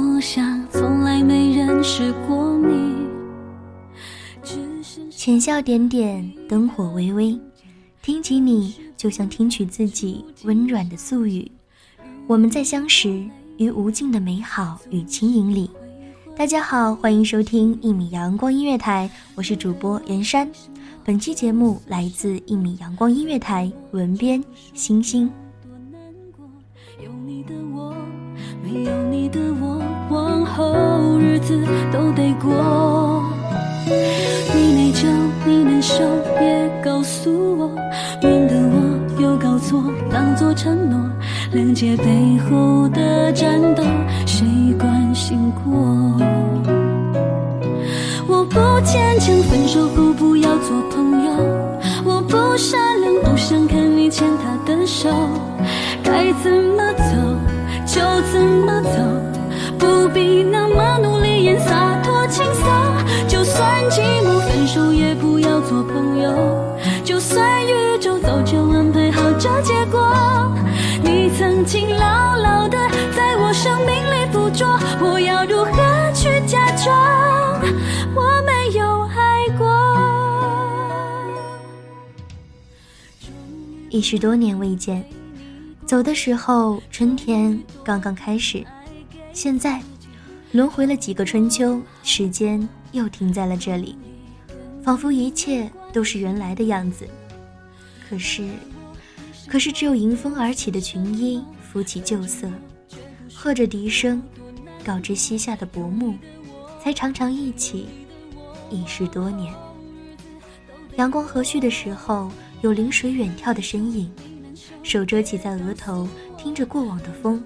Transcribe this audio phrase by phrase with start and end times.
[0.00, 3.06] 多想从来没认识过你。
[5.10, 7.38] 浅笑点点，灯火微微，
[8.00, 11.50] 听起你就像听取自己温软的宿语。
[12.26, 13.22] 我们在相识
[13.58, 15.70] 于无尽的美好与轻盈里。
[16.34, 20.50] 大家好，欢迎收听一米阳光音乐台，我是主播袁山。
[21.04, 25.30] 本期节目来自一米阳光音乐台，文编星星。
[31.40, 31.60] 子
[31.92, 33.24] 都得过。
[34.54, 35.06] 你内疚，
[35.44, 36.04] 你难受，
[36.38, 37.70] 别告诉我，
[38.22, 40.98] 免得我又搞错，当作承诺。
[41.52, 43.82] 谅解背后的战斗，
[44.26, 44.46] 谁
[44.78, 45.72] 关心过？
[48.28, 51.32] 我不坚强，分手后不要做朋友。
[52.04, 55.10] 我不善良，不想看你牵他的手。
[56.04, 57.04] 该怎么走
[57.84, 58.00] 就
[58.32, 58.98] 怎么走，
[59.78, 62.68] 不必那么努力演洒脱轻松。
[63.28, 66.30] 就算寂寞，分手也不要做朋友。
[67.04, 70.54] 就算宇宙早就安排好这结果，
[71.02, 72.78] 你曾经牢牢的
[73.16, 74.66] 在我生命里附着，
[75.00, 77.60] 我要如何去假装
[78.14, 79.66] 我没有爱过？
[83.90, 85.04] 已是多年未见，
[85.84, 88.64] 走的时候春天刚刚开始，
[89.32, 89.80] 现在
[90.52, 93.96] 轮回了几个春秋，时间又停在了这里，
[94.82, 97.06] 仿佛一切都是原来的样子。
[98.08, 98.48] 可是，
[99.46, 102.50] 可是只有迎风而起的裙衣拂起旧色，
[103.32, 104.20] 和着笛声，
[104.84, 106.16] 告知膝下的薄暮，
[106.82, 107.86] 才常常一起，
[108.70, 109.54] 已是多年。
[110.96, 112.28] 阳光和煦的时候，
[112.60, 114.10] 有临水远眺的身影，
[114.82, 117.40] 手遮起在额头，听着过往的风，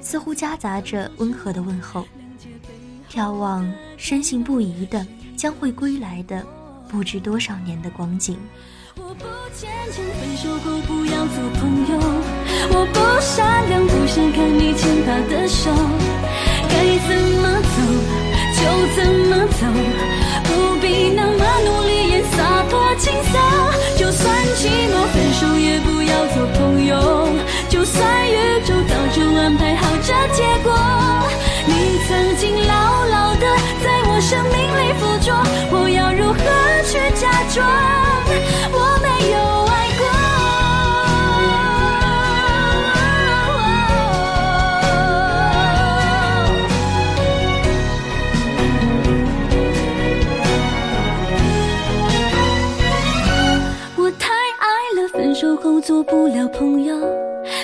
[0.00, 2.06] 似乎夹杂着温和的问候，
[3.12, 5.04] 眺望深信不疑的
[5.36, 6.46] 将会归来的
[6.88, 8.38] 不知多少年的光景。
[8.96, 11.60] 我不坚强，分手后不要做朋
[11.90, 11.98] 友。
[12.70, 15.70] 我不善良，不想看你牵他的手。
[16.68, 16.74] 该
[17.08, 17.10] 怎
[17.40, 17.74] 么走
[18.56, 18.60] 就
[18.94, 18.98] 怎
[19.28, 19.59] 么走，
[56.00, 56.96] 做不了朋友，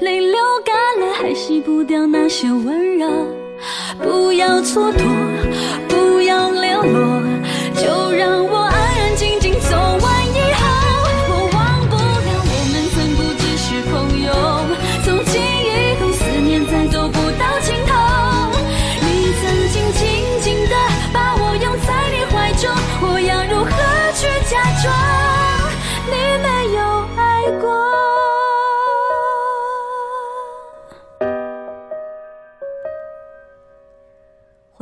[0.00, 0.74] 泪流干
[1.06, 3.06] 了还洗不掉那些温柔。
[3.98, 5.02] 不要蹉跎，
[5.86, 7.22] 不要流落，
[7.74, 8.61] 就让我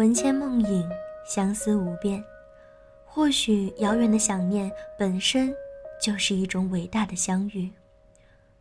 [0.01, 0.89] 魂牵梦萦，
[1.27, 2.25] 相思无边。
[3.05, 5.55] 或许遥远的想念本身
[6.03, 7.71] 就是一种伟大的相遇，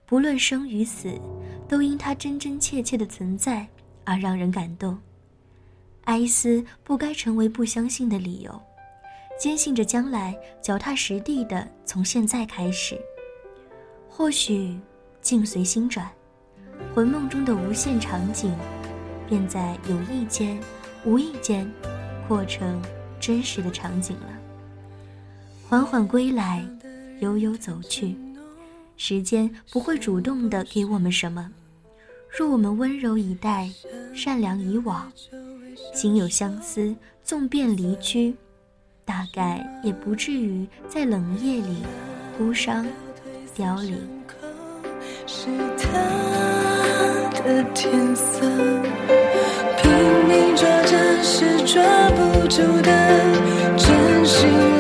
[0.06, 1.18] 不论生与死，
[1.66, 3.66] 都因它真真切切的存在
[4.04, 5.00] 而让人感动。
[6.04, 8.62] 哀思不该成为不相信的理由，
[9.40, 13.00] 坚信着将来脚踏实地的从现在开始。
[14.10, 14.78] 或许
[15.22, 16.06] 境随心转，
[16.94, 18.54] 魂梦中的无限场景，
[19.26, 20.60] 便在有意间、
[21.06, 21.70] 无意间，
[22.28, 22.82] 扩成
[23.20, 24.28] 真实的场景了。
[25.68, 26.66] 缓缓归来，
[27.20, 28.16] 悠悠走去，
[28.98, 31.52] 时间不会主动的给我们什么。
[32.30, 33.70] 若我们温柔以待，
[34.14, 35.12] 善良以往，
[35.94, 38.36] 心有相思，纵便离居，
[39.06, 41.78] 大概也不至于在冷夜里
[42.38, 42.86] 孤伤
[43.56, 43.98] 凋零。
[45.26, 45.48] 是
[45.78, 45.90] 他
[47.44, 48.42] 的天色，
[49.90, 51.82] 拼命抓着是抓
[52.12, 52.92] 不住的
[53.76, 54.79] 真心。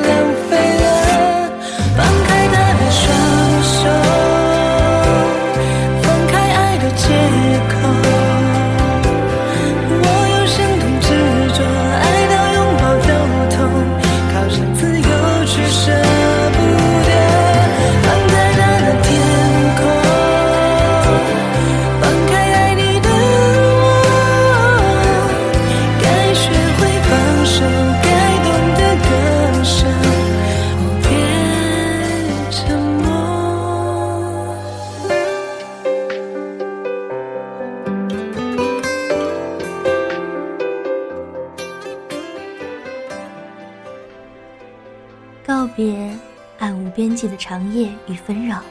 [47.59, 48.61] 长夜与纷扰，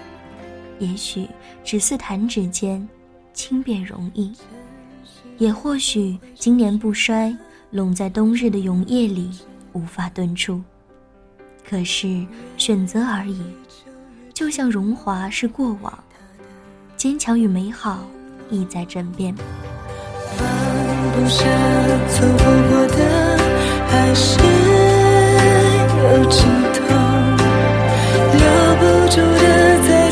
[0.79, 1.29] 也许
[1.63, 2.89] 只似弹指间，
[3.35, 4.33] 轻便容易；
[5.37, 7.37] 也或许经年不衰，
[7.71, 9.31] 拢在冬日的永夜里，
[9.75, 10.63] 无法遁出。
[11.69, 12.25] 可是
[12.57, 13.43] 选择而已，
[14.33, 15.93] 就像荣华是过往，
[16.97, 17.99] 坚强与美好
[18.49, 19.35] 亦在枕边。
[20.35, 20.49] 放
[21.13, 21.45] 不下
[22.09, 23.37] 错过的，
[23.87, 24.39] 还是
[25.99, 26.49] 有尽
[28.89, 28.99] 头。
[29.01, 30.08] 不住的在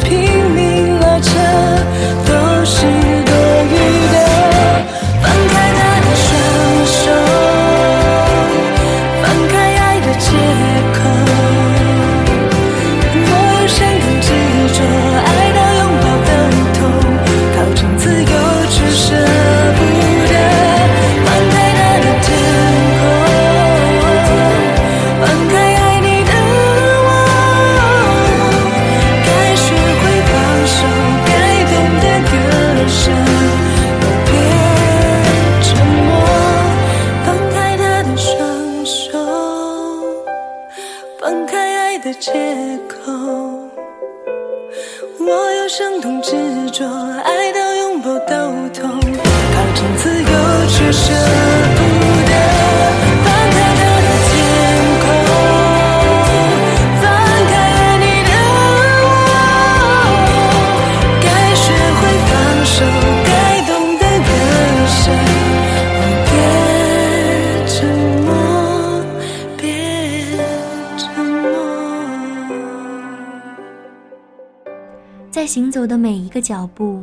[75.56, 77.02] 行走的每一个脚步，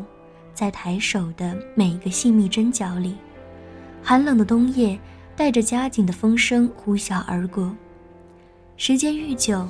[0.53, 3.17] 在抬手的每一个细密针脚里，
[4.03, 4.95] 寒冷的冬夜
[5.35, 7.75] 带着加紧的风声呼啸而过。
[8.77, 9.67] 时间愈久，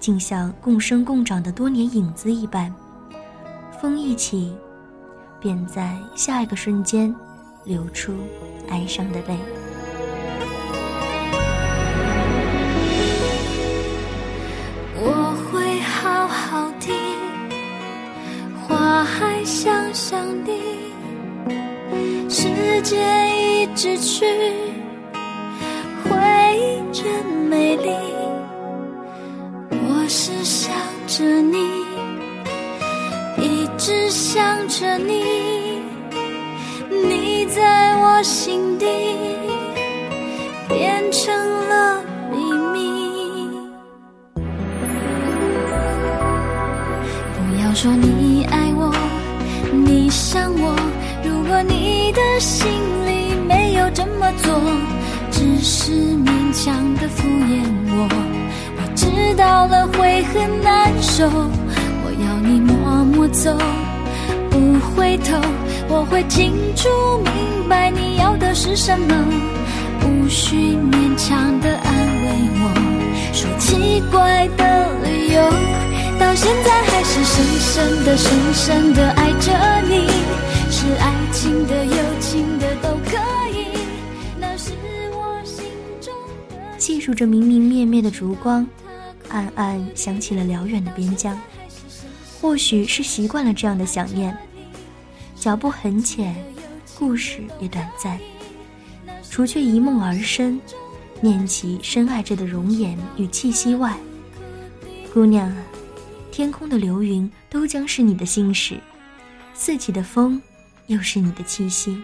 [0.00, 2.74] 竟像共生共长的多年影子一般，
[3.80, 4.52] 风一起，
[5.38, 7.14] 便在下一个瞬间
[7.64, 8.12] 流出
[8.70, 9.38] 哀伤的泪。
[14.96, 17.15] 我会好好听。
[19.06, 20.50] 我还香香的，
[22.28, 22.98] 时间
[23.38, 24.26] 一直去，
[26.02, 26.10] 回
[26.58, 27.04] 忆真
[27.48, 27.88] 美丽。
[29.70, 30.74] 我是想
[31.06, 31.56] 着你，
[33.40, 35.22] 一直想着你，
[36.90, 38.86] 你在我心底
[40.68, 41.32] 变成
[41.68, 42.90] 了秘密。
[47.36, 48.44] 不要说你。
[48.50, 48.65] 爱
[52.06, 52.68] 你的心
[53.04, 54.54] 里没有这么做，
[55.32, 58.08] 只是勉强的敷衍我，
[58.76, 61.26] 我知道了会很难受。
[61.26, 63.58] 我要你默默走，
[64.48, 65.36] 不回头，
[65.88, 66.88] 我会清楚
[67.24, 69.12] 明白你要的是什么。
[70.04, 72.30] 无需勉强的安慰
[72.62, 72.70] 我，
[73.32, 75.42] 说奇怪的理由，
[76.20, 79.50] 到现在还是深深的、深深的爱着
[79.88, 80.06] 你，
[80.98, 83.16] 爱情的、友情的都可
[83.50, 83.78] 以，
[84.38, 84.72] 那是
[85.12, 85.64] 我心
[86.00, 86.12] 中
[86.48, 86.78] 的。
[86.78, 88.66] 细数着明明灭灭的烛光，
[89.28, 91.38] 暗暗想起了辽远的边疆。
[92.40, 94.36] 或许是习惯了这样的想念，
[95.34, 96.36] 脚步很浅，
[96.98, 98.18] 故事也短暂。
[99.30, 100.60] 除却一梦而生，
[101.20, 103.96] 念起深爱着的容颜与气息外，
[105.12, 105.52] 姑娘，
[106.30, 108.78] 天空的流云都将是你的心事，
[109.54, 110.40] 四起的风
[110.86, 111.98] 又是你的气息。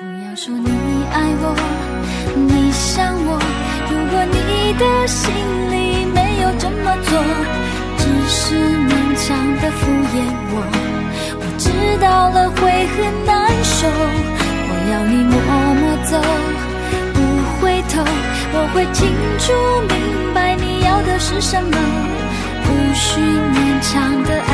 [0.00, 0.68] 不要说你
[1.12, 1.54] 爱我，
[2.34, 3.38] 你想我，
[3.88, 5.30] 如果你的心
[5.70, 7.14] 里没有这么做，
[7.96, 10.18] 只是勉强的敷衍
[10.50, 10.54] 我，
[11.38, 11.70] 我知
[12.02, 12.60] 道了会
[12.96, 13.32] 很难
[13.62, 13.86] 受。
[14.66, 15.34] 我要你默
[15.78, 16.12] 默走，
[17.14, 17.16] 不
[17.60, 18.02] 回头，
[18.52, 19.06] 我会清
[19.38, 19.44] 楚
[19.94, 19.94] 明
[20.34, 21.78] 白你要的是什么，
[22.66, 23.92] 无需勉强
[24.24, 24.53] 的安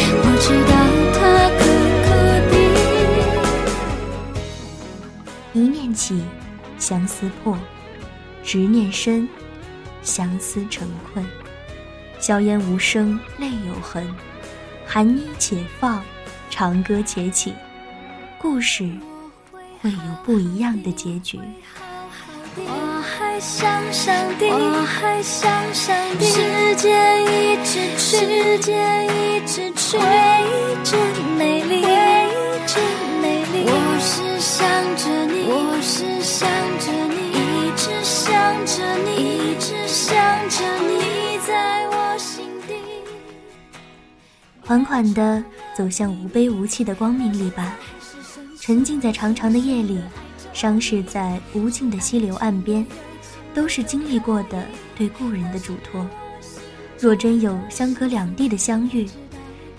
[6.77, 7.55] 相思破；
[8.43, 9.27] 执念深，
[10.01, 11.25] 相思成困。
[12.19, 14.07] 硝烟无声，泪有痕。
[14.85, 16.03] 寒衣且放，
[16.49, 17.53] 长歌且起，
[18.37, 18.89] 故事
[19.81, 21.39] 会有不一样的结局。
[22.57, 26.25] 我还想上帝，我还想上帝。
[26.25, 30.99] 时间一直去，时间一直去，回忆真
[31.37, 31.85] 美丽，
[44.71, 45.43] 缓缓地
[45.75, 47.75] 走向无悲无气的光明里吧，
[48.57, 49.99] 沉浸在长长的夜里，
[50.53, 52.87] 伤逝在无尽的溪流岸边，
[53.53, 56.07] 都是经历过的对故人的嘱托。
[56.97, 59.05] 若真有相隔两地的相遇，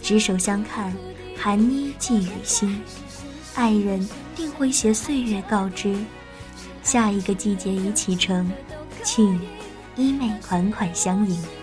[0.02, 0.94] 执手相看，
[1.38, 2.78] 寒衣寄予心，
[3.54, 4.06] 爱人
[4.36, 5.96] 定会携岁月告知，
[6.82, 8.52] 下一个季节已启程，
[9.02, 9.40] 请
[9.96, 11.61] 衣袂款款相迎。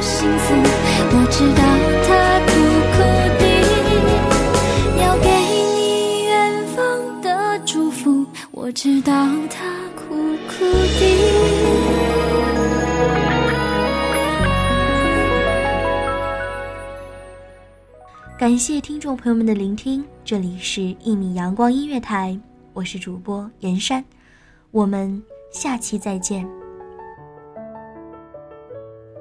[0.00, 1.62] 幸福，我知道
[2.06, 2.52] 它苦
[2.92, 2.96] 苦
[3.38, 3.42] 的，
[5.02, 5.28] 要给
[5.76, 6.76] 你远方
[7.20, 7.28] 的
[7.66, 9.12] 祝福，我知道
[9.50, 10.14] 它苦
[10.48, 11.00] 苦的。
[18.38, 22.30] 感谢听众朋友们的聆听，这里是《一米阳光音乐台》，
[22.72, 24.02] 我是主播严山，
[24.70, 26.59] 我们下期再见。